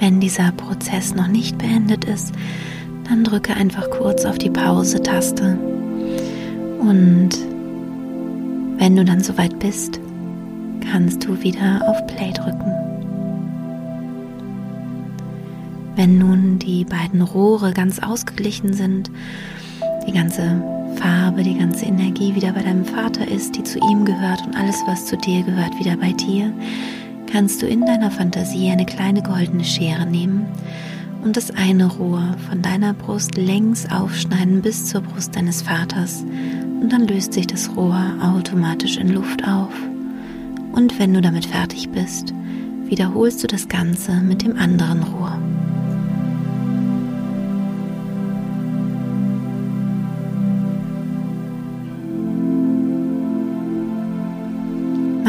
[0.00, 2.32] Wenn dieser Prozess noch nicht beendet ist,
[3.06, 5.58] dann drücke einfach kurz auf die Pause-Taste.
[6.80, 7.30] Und
[8.78, 10.00] wenn du dann soweit bist,
[10.90, 12.72] kannst du wieder auf Play drücken.
[15.96, 19.10] Wenn nun die beiden Rohre ganz ausgeglichen sind,
[20.06, 20.62] die ganze
[20.96, 24.76] Farbe, die ganze Energie wieder bei deinem Vater ist, die zu ihm gehört und alles,
[24.86, 26.54] was zu dir gehört, wieder bei dir,
[27.30, 30.46] kannst du in deiner Fantasie eine kleine goldene Schere nehmen
[31.22, 36.22] und das eine Rohr von deiner Brust längs aufschneiden bis zur Brust deines Vaters
[36.80, 39.72] und dann löst sich das Rohr automatisch in Luft auf.
[40.72, 42.32] Und wenn du damit fertig bist,
[42.84, 45.38] wiederholst du das Ganze mit dem anderen Rohr.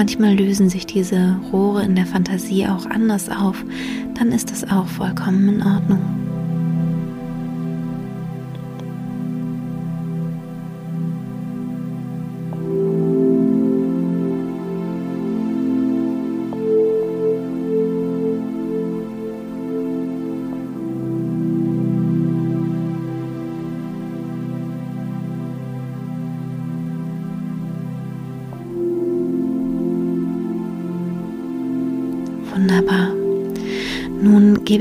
[0.02, 3.64] Manchmal lösen sich diese Rohre in der Fantasie auch anders auf,
[4.16, 6.21] dann ist das auch vollkommen in Ordnung.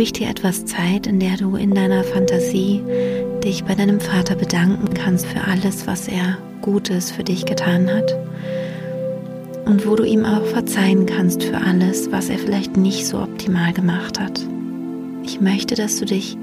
[0.00, 2.82] Gebe ich dir etwas Zeit, in der du in deiner Fantasie
[3.44, 8.16] dich bei deinem Vater bedanken kannst für alles, was er Gutes für dich getan hat.
[9.66, 13.74] Und wo du ihm auch verzeihen kannst für alles, was er vielleicht nicht so optimal
[13.74, 14.40] gemacht hat.
[15.22, 16.38] Ich möchte, dass du dich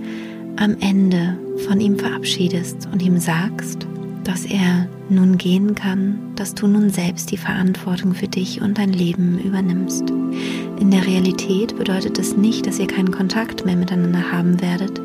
[0.57, 1.35] am Ende
[1.67, 3.87] von ihm verabschiedest und ihm sagst,
[4.27, 8.91] dass er nun gehen kann, dass du nun selbst die Verantwortung für dich und dein
[8.91, 10.09] Leben übernimmst.
[10.81, 15.01] In der Realität bedeutet es nicht, dass ihr keinen Kontakt mehr miteinander haben werdet,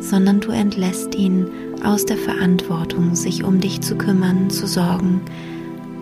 [0.00, 1.46] sondern du entlässt ihn
[1.84, 5.20] aus der Verantwortung, sich um dich zu kümmern, zu sorgen,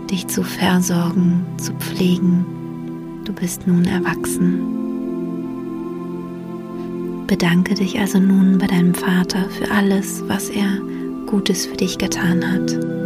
[0.08, 2.46] dich zu versorgen, zu pflegen.
[3.24, 4.60] Du bist nun erwachsen.
[7.26, 10.78] Bedanke dich also nun bei deinem Vater für alles, was er
[11.30, 12.99] Gutes für dich getan hat.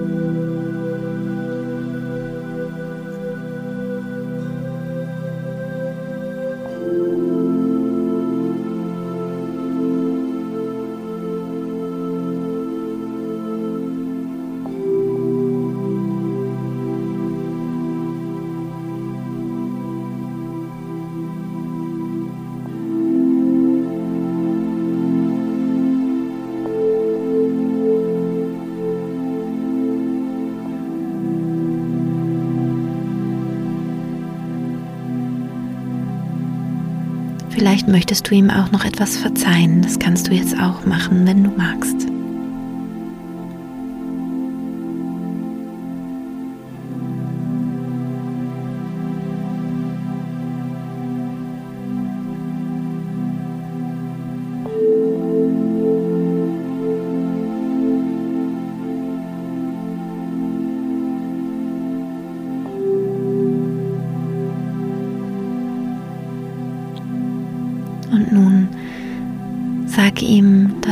[37.84, 39.82] Vielleicht möchtest du ihm auch noch etwas verzeihen.
[39.82, 42.13] Das kannst du jetzt auch machen, wenn du magst.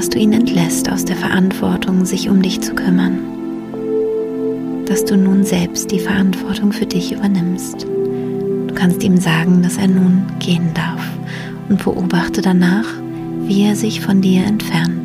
[0.02, 3.20] Dass du ihn entlässt aus der Verantwortung, sich um dich zu kümmern.
[4.84, 7.84] Dass du nun selbst die Verantwortung für dich übernimmst.
[7.84, 11.00] Du kannst ihm sagen, dass er nun gehen darf
[11.68, 12.86] und beobachte danach,
[13.42, 15.01] wie er sich von dir entfernt.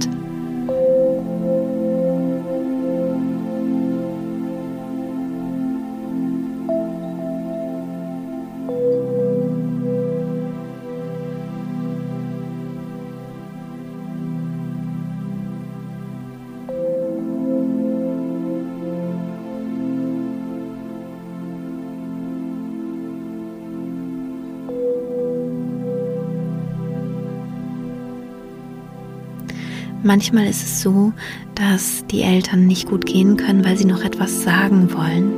[30.08, 31.12] Manchmal ist es so,
[31.54, 35.34] dass die Eltern nicht gut gehen können, weil sie noch etwas sagen wollen.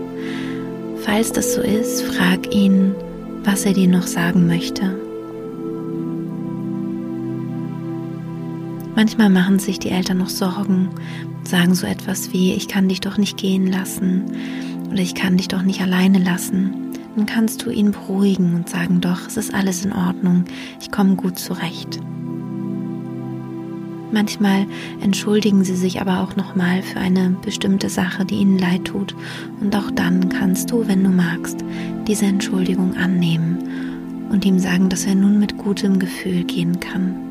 [0.98, 2.94] Falls das so ist, frag ihn,
[3.44, 4.96] was er dir noch sagen möchte.
[8.96, 10.90] Manchmal machen sich die Eltern noch Sorgen,
[11.44, 14.26] sagen so etwas wie, ich kann dich doch nicht gehen lassen
[14.92, 16.92] oder ich kann dich doch nicht alleine lassen.
[17.16, 20.46] Dann kannst du ihn beruhigen und sagen, doch, es ist alles in Ordnung,
[20.80, 22.00] ich komme gut zurecht.
[24.12, 24.65] Manchmal
[25.02, 29.15] entschuldigen sie sich aber auch nochmal für eine bestimmte Sache, die ihnen leid tut.
[29.62, 31.63] Und auch dann kannst du, wenn du magst,
[32.08, 37.29] diese Entschuldigung annehmen und ihm sagen, dass er nun mit gutem Gefühl gehen kann.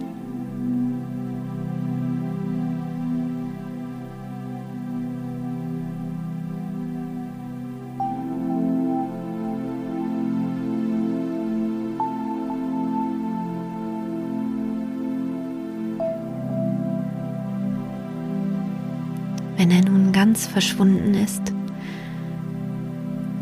[20.18, 21.52] Ganz verschwunden ist,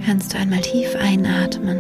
[0.05, 1.79] kannst du einmal tief einatmen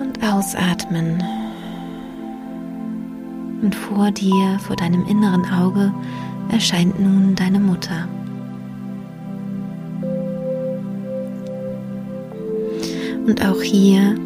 [0.00, 1.22] und ausatmen.
[3.62, 5.94] Und vor dir, vor deinem inneren Auge,
[6.50, 8.08] erscheint nun deine Mutter.
[13.28, 14.16] Und auch hier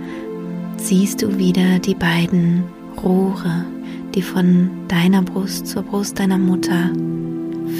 [0.78, 2.64] siehst du wieder die beiden
[3.02, 3.66] Rohre,
[4.14, 6.90] die von deiner Brust zur Brust deiner Mutter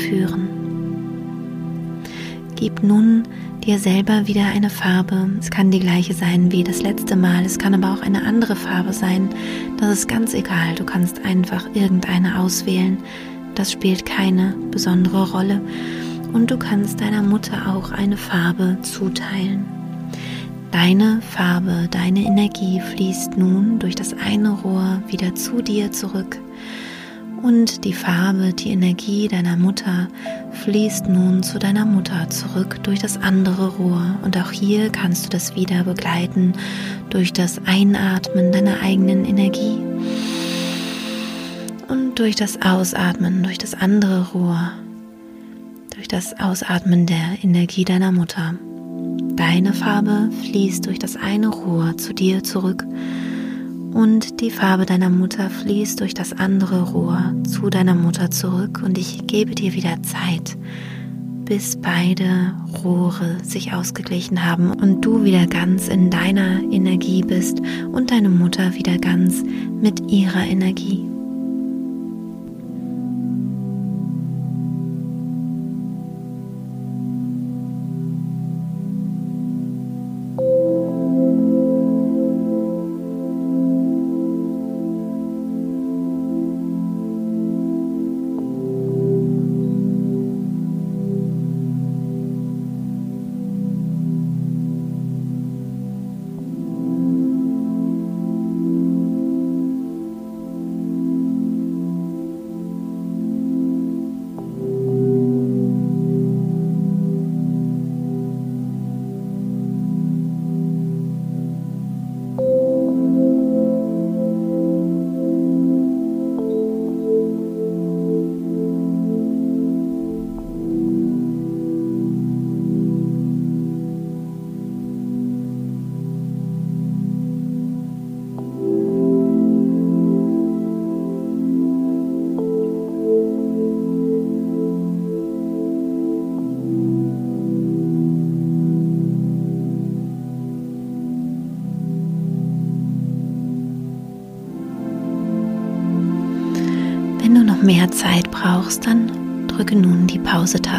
[0.09, 0.49] führen.
[2.57, 3.25] Gib nun
[3.65, 5.29] dir selber wieder eine Farbe.
[5.41, 8.57] Es kann die gleiche sein wie das letzte Mal, es kann aber auch eine andere
[8.57, 9.29] Farbe sein.
[9.79, 12.99] Das ist ganz egal, du kannst einfach irgendeine auswählen.
[13.55, 15.61] Das spielt keine besondere Rolle.
[16.33, 19.65] Und du kannst deiner Mutter auch eine Farbe zuteilen.
[20.73, 26.39] Deine Farbe, deine Energie fließt nun durch das eine Rohr wieder zu dir zurück.
[27.45, 30.09] Und die Farbe, die Energie deiner Mutter
[30.62, 34.16] fließt nun zu deiner Mutter zurück durch das andere Rohr.
[34.22, 36.55] Und auch hier kannst du das wieder begleiten
[37.11, 39.78] durch das Einatmen deiner eigenen Energie
[41.88, 44.72] und durch das Ausatmen durch das andere Rohr,
[45.95, 48.55] durch das Ausatmen der Energie deiner Mutter.
[49.36, 52.86] Deine Farbe fließt durch das eine Rohr zu dir zurück
[53.95, 58.99] und die Farbe deiner Mutter fließt durch das andere Rohr zu deiner Mutter zurück und
[58.99, 60.59] ich gebe dir wieder Zeit,
[61.45, 67.61] bis beide Rohre sich ausgeglichen haben und du wieder ganz in deiner Energie bist
[67.92, 69.45] und deine Mutter wieder ganz
[69.80, 71.14] mit ihrer Energie.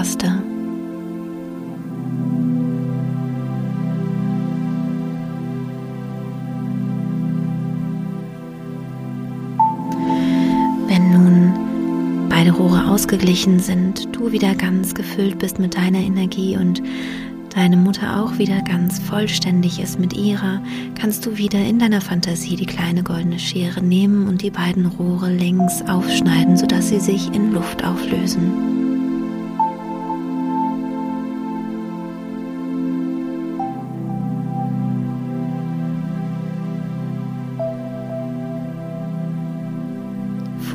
[0.05, 0.27] Pause-Taste.
[10.87, 16.81] Wenn nun beide Rohre ausgeglichen sind, du wieder ganz gefüllt bist mit deiner Energie und
[17.55, 20.61] deine Mutter auch wieder ganz vollständig ist mit ihrer,
[20.99, 25.31] kannst du wieder in deiner Fantasie die kleine goldene Schere nehmen und die beiden Rohre
[25.31, 28.84] längs aufschneiden, sodass sie sich in Luft auflösen.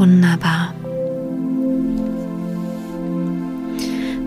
[0.01, 0.73] Wunderbar.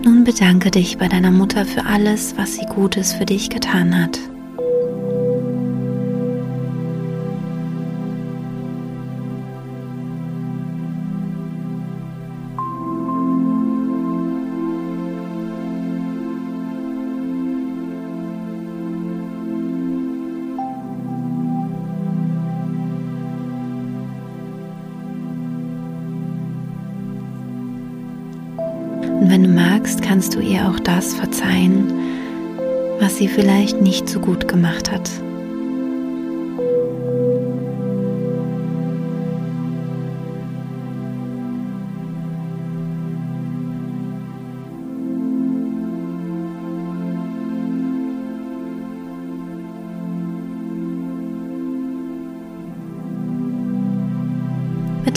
[0.04, 4.20] Nun bedanke dich bei deiner Mutter für alles, was sie Gutes für dich getan hat.
[29.84, 31.92] Magst, kannst du ihr auch das verzeihen,
[33.00, 35.10] was sie vielleicht nicht so gut gemacht hat.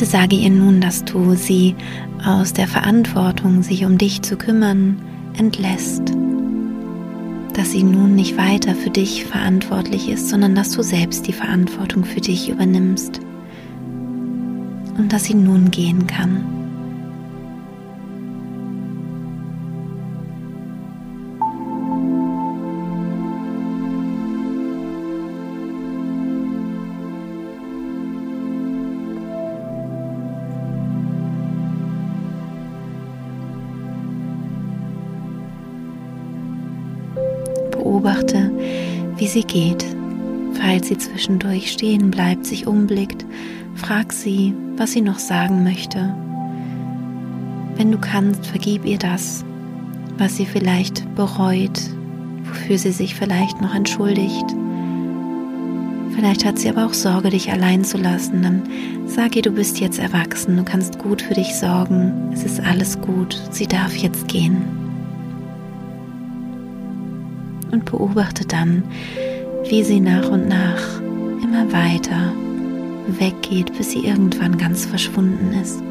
[0.08, 1.76] Sage ihr nun, dass du sie
[2.26, 5.02] aus der Verantwortung, sich um dich zu kümmern,
[5.38, 6.14] entlässt.
[7.54, 12.06] Dass sie nun nicht weiter für dich verantwortlich ist, sondern dass du selbst die Verantwortung
[12.06, 13.20] für dich übernimmst.
[14.98, 16.57] Und dass sie nun gehen kann.
[39.18, 39.86] Wie sie geht.
[40.54, 43.26] Falls sie zwischendurch stehen bleibt, sich umblickt,
[43.76, 46.16] frag sie, was sie noch sagen möchte.
[47.76, 49.46] Wenn du kannst, vergib ihr das,
[50.18, 51.80] was sie vielleicht bereut,
[52.44, 54.46] wofür sie sich vielleicht noch entschuldigt.
[56.16, 58.42] Vielleicht hat sie aber auch Sorge, dich allein zu lassen.
[58.42, 58.64] Dann
[59.06, 63.00] sag ihr, du bist jetzt erwachsen, du kannst gut für dich sorgen, es ist alles
[63.00, 64.87] gut, sie darf jetzt gehen.
[67.72, 68.84] Und beobachte dann,
[69.70, 71.02] wie sie nach und nach
[71.44, 72.34] immer weiter
[73.08, 75.82] weggeht, bis sie irgendwann ganz verschwunden ist.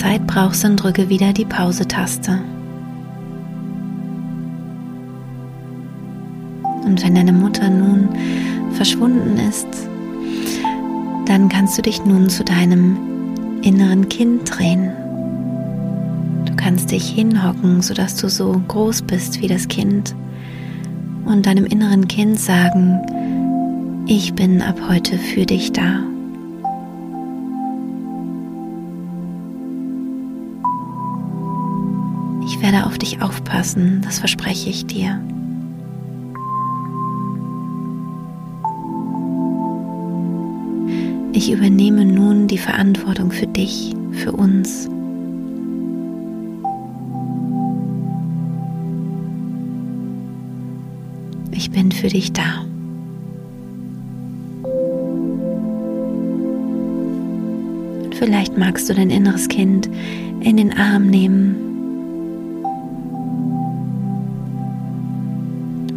[0.00, 2.38] Zeit brauchst, dann drücke wieder die Pause-Taste.
[6.84, 8.08] Und wenn deine Mutter nun
[8.72, 9.68] verschwunden ist,
[11.26, 12.96] dann kannst du dich nun zu deinem
[13.60, 14.90] inneren Kind drehen.
[16.46, 20.14] Du kannst dich hinhocken, sodass du so groß bist wie das Kind
[21.26, 26.00] und deinem inneren Kind sagen, ich bin ab heute für dich da.
[32.86, 35.20] Auf dich aufpassen, das verspreche ich dir.
[41.32, 44.88] Ich übernehme nun die Verantwortung für dich, für uns.
[51.52, 52.66] Ich bin für dich da.
[58.18, 59.88] Vielleicht magst du dein inneres Kind
[60.40, 61.69] in den Arm nehmen.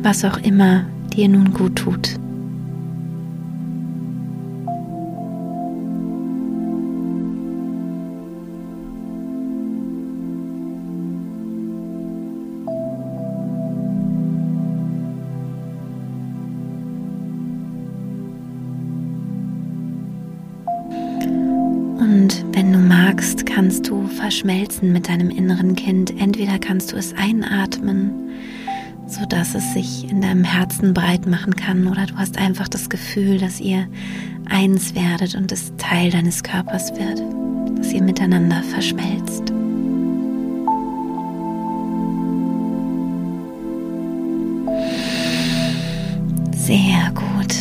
[0.04, 0.86] Was auch immer
[1.16, 2.20] dir nun gut tut.
[23.74, 26.14] kannst du verschmelzen mit deinem inneren Kind.
[26.20, 27.53] Entweder kannst du es einatmen,
[29.34, 33.40] sodass es sich in deinem Herzen breit machen kann, oder du hast einfach das Gefühl,
[33.40, 33.88] dass ihr
[34.48, 37.24] eins werdet und es Teil deines Körpers wird,
[37.76, 39.52] dass ihr miteinander verschmelzt.
[46.56, 47.56] Sehr gut.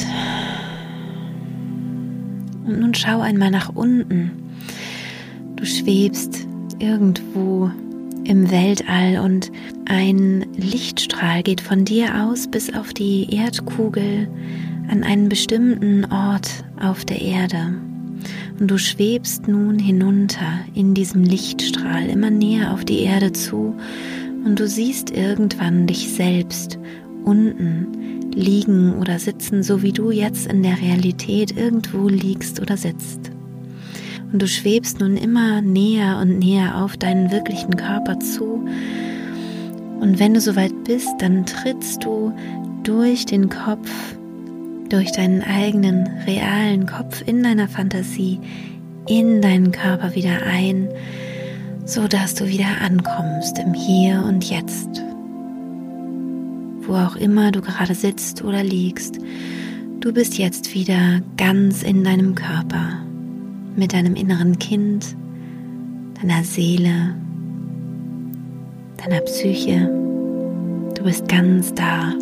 [2.66, 4.30] Und nun schau einmal nach unten.
[5.56, 6.46] Du schwebst
[6.80, 7.70] irgendwo
[8.24, 9.50] im Weltall und
[9.92, 14.26] ein Lichtstrahl geht von dir aus bis auf die Erdkugel
[14.88, 16.48] an einen bestimmten Ort
[16.80, 17.74] auf der Erde.
[18.58, 23.76] Und du schwebst nun hinunter in diesem Lichtstrahl immer näher auf die Erde zu
[24.46, 26.78] und du siehst irgendwann dich selbst
[27.24, 33.30] unten liegen oder sitzen, so wie du jetzt in der Realität irgendwo liegst oder sitzt.
[34.32, 38.66] Und du schwebst nun immer näher und näher auf deinen wirklichen Körper zu.
[40.02, 42.32] Und wenn du soweit bist, dann trittst du
[42.82, 43.88] durch den Kopf,
[44.88, 48.40] durch deinen eigenen realen Kopf in deiner Fantasie
[49.06, 50.88] in deinen Körper wieder ein,
[51.84, 54.88] so dass du wieder ankommst im Hier und Jetzt.
[56.80, 59.20] Wo auch immer du gerade sitzt oder liegst,
[60.00, 63.04] du bist jetzt wieder ganz in deinem Körper
[63.76, 65.16] mit deinem inneren Kind,
[66.20, 67.14] deiner Seele,
[69.02, 69.88] deiner Psyche.
[70.94, 72.12] Du bist ganz da.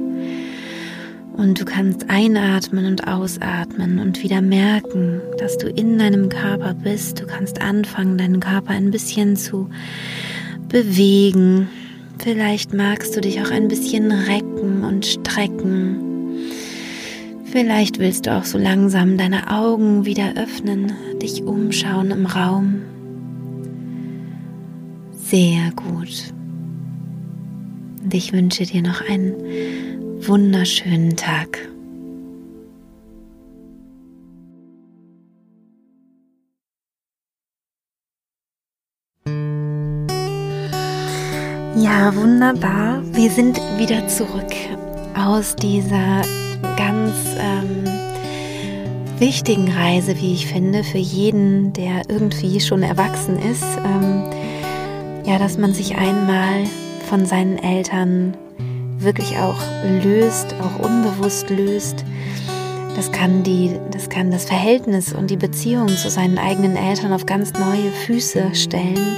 [1.37, 7.21] Und du kannst einatmen und ausatmen und wieder merken, dass du in deinem Körper bist.
[7.21, 9.69] Du kannst anfangen, deinen Körper ein bisschen zu
[10.69, 11.69] bewegen.
[12.19, 15.99] Vielleicht magst du dich auch ein bisschen recken und strecken.
[17.45, 22.83] Vielleicht willst du auch so langsam deine Augen wieder öffnen, dich umschauen im Raum.
[25.13, 26.35] Sehr gut.
[28.11, 31.61] Und ich wünsche dir noch einen wunderschönen Tag.
[41.77, 43.05] Ja, wunderbar.
[43.13, 44.57] Wir sind wieder zurück
[45.15, 46.23] aus dieser
[46.77, 47.85] ganz ähm,
[49.21, 53.63] wichtigen Reise, wie ich finde, für jeden, der irgendwie schon erwachsen ist.
[53.85, 54.25] Ähm,
[55.25, 56.65] ja, dass man sich einmal
[57.11, 58.37] von seinen Eltern
[59.01, 59.61] wirklich auch
[60.05, 62.05] löst, auch unbewusst löst.
[62.95, 67.27] Das kann, die, das kann das Verhältnis und die Beziehung zu seinen eigenen Eltern auf
[67.27, 69.17] ganz neue Füße stellen.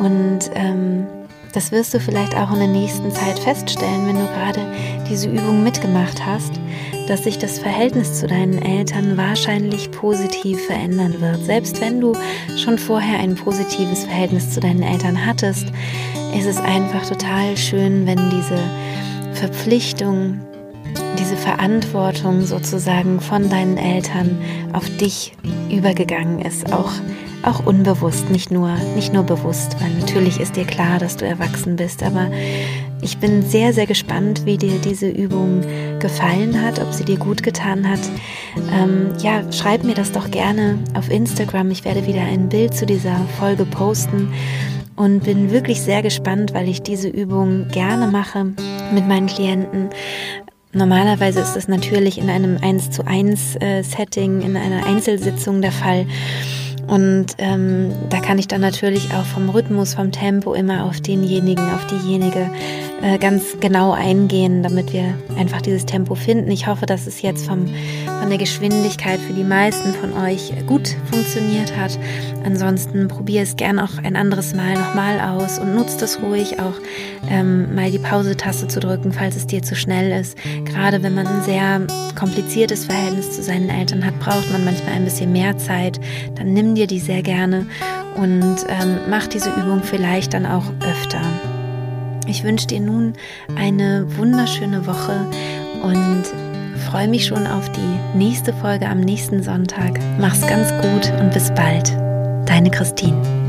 [0.00, 1.06] Und ähm,
[1.52, 4.60] das wirst du vielleicht auch in der nächsten Zeit feststellen, wenn du gerade
[5.08, 6.54] diese Übung mitgemacht hast,
[7.06, 11.44] dass sich das Verhältnis zu deinen Eltern wahrscheinlich positiv verändern wird.
[11.44, 12.14] Selbst wenn du
[12.56, 15.66] schon vorher ein positives Verhältnis zu deinen Eltern hattest,
[16.36, 18.58] ist es einfach total schön, wenn diese
[19.32, 20.40] Verpflichtung,
[21.18, 24.38] diese Verantwortung sozusagen von deinen Eltern
[24.72, 25.32] auf dich
[25.70, 26.92] übergegangen ist, auch
[27.42, 31.76] auch unbewusst, nicht nur, nicht nur bewusst, weil natürlich ist dir klar, dass du erwachsen
[31.76, 32.28] bist, aber
[33.02, 35.60] ich bin sehr, sehr gespannt, wie dir diese Übung
[36.00, 38.00] gefallen hat, ob sie dir gut getan hat.
[38.72, 41.70] Ähm, ja, schreib mir das doch gerne auf Instagram.
[41.70, 44.32] Ich werde wieder ein Bild zu dieser Folge posten
[44.96, 48.46] und bin wirklich sehr gespannt, weil ich diese Übung gerne mache
[48.92, 49.90] mit meinen Klienten.
[50.72, 55.72] Normalerweise ist es natürlich in einem 1 zu 1 äh, Setting, in einer Einzelsitzung der
[55.72, 56.06] Fall.
[56.86, 61.64] Und ähm, da kann ich dann natürlich auch vom Rhythmus, vom Tempo immer auf denjenigen,
[61.72, 62.50] auf diejenige
[63.02, 66.50] äh, ganz genau eingehen, damit wir einfach dieses Tempo finden.
[66.50, 67.66] Ich hoffe, dass es jetzt vom,
[68.20, 71.98] von der Geschwindigkeit für die meisten von euch gut funktioniert hat.
[72.44, 76.74] Ansonsten probier es gern auch ein anderes Mal nochmal aus und nutzt es ruhig auch
[77.28, 80.38] ähm, mal die Pause-Taste zu drücken, falls es dir zu schnell ist.
[80.64, 81.80] Gerade wenn man ein sehr
[82.14, 86.00] kompliziertes Verhältnis zu seinen Eltern hat, braucht man manchmal ein bisschen mehr Zeit.
[86.36, 87.66] Dann nimm dir die sehr gerne
[88.16, 91.20] und ähm, mach diese Übung vielleicht dann auch öfter.
[92.26, 93.14] Ich wünsche dir nun
[93.56, 95.26] eine wunderschöne Woche
[95.82, 96.24] und
[96.90, 99.98] freue mich schon auf die nächste Folge am nächsten Sonntag.
[100.18, 101.90] Mach's ganz gut und bis bald.
[102.46, 103.45] Deine Christine.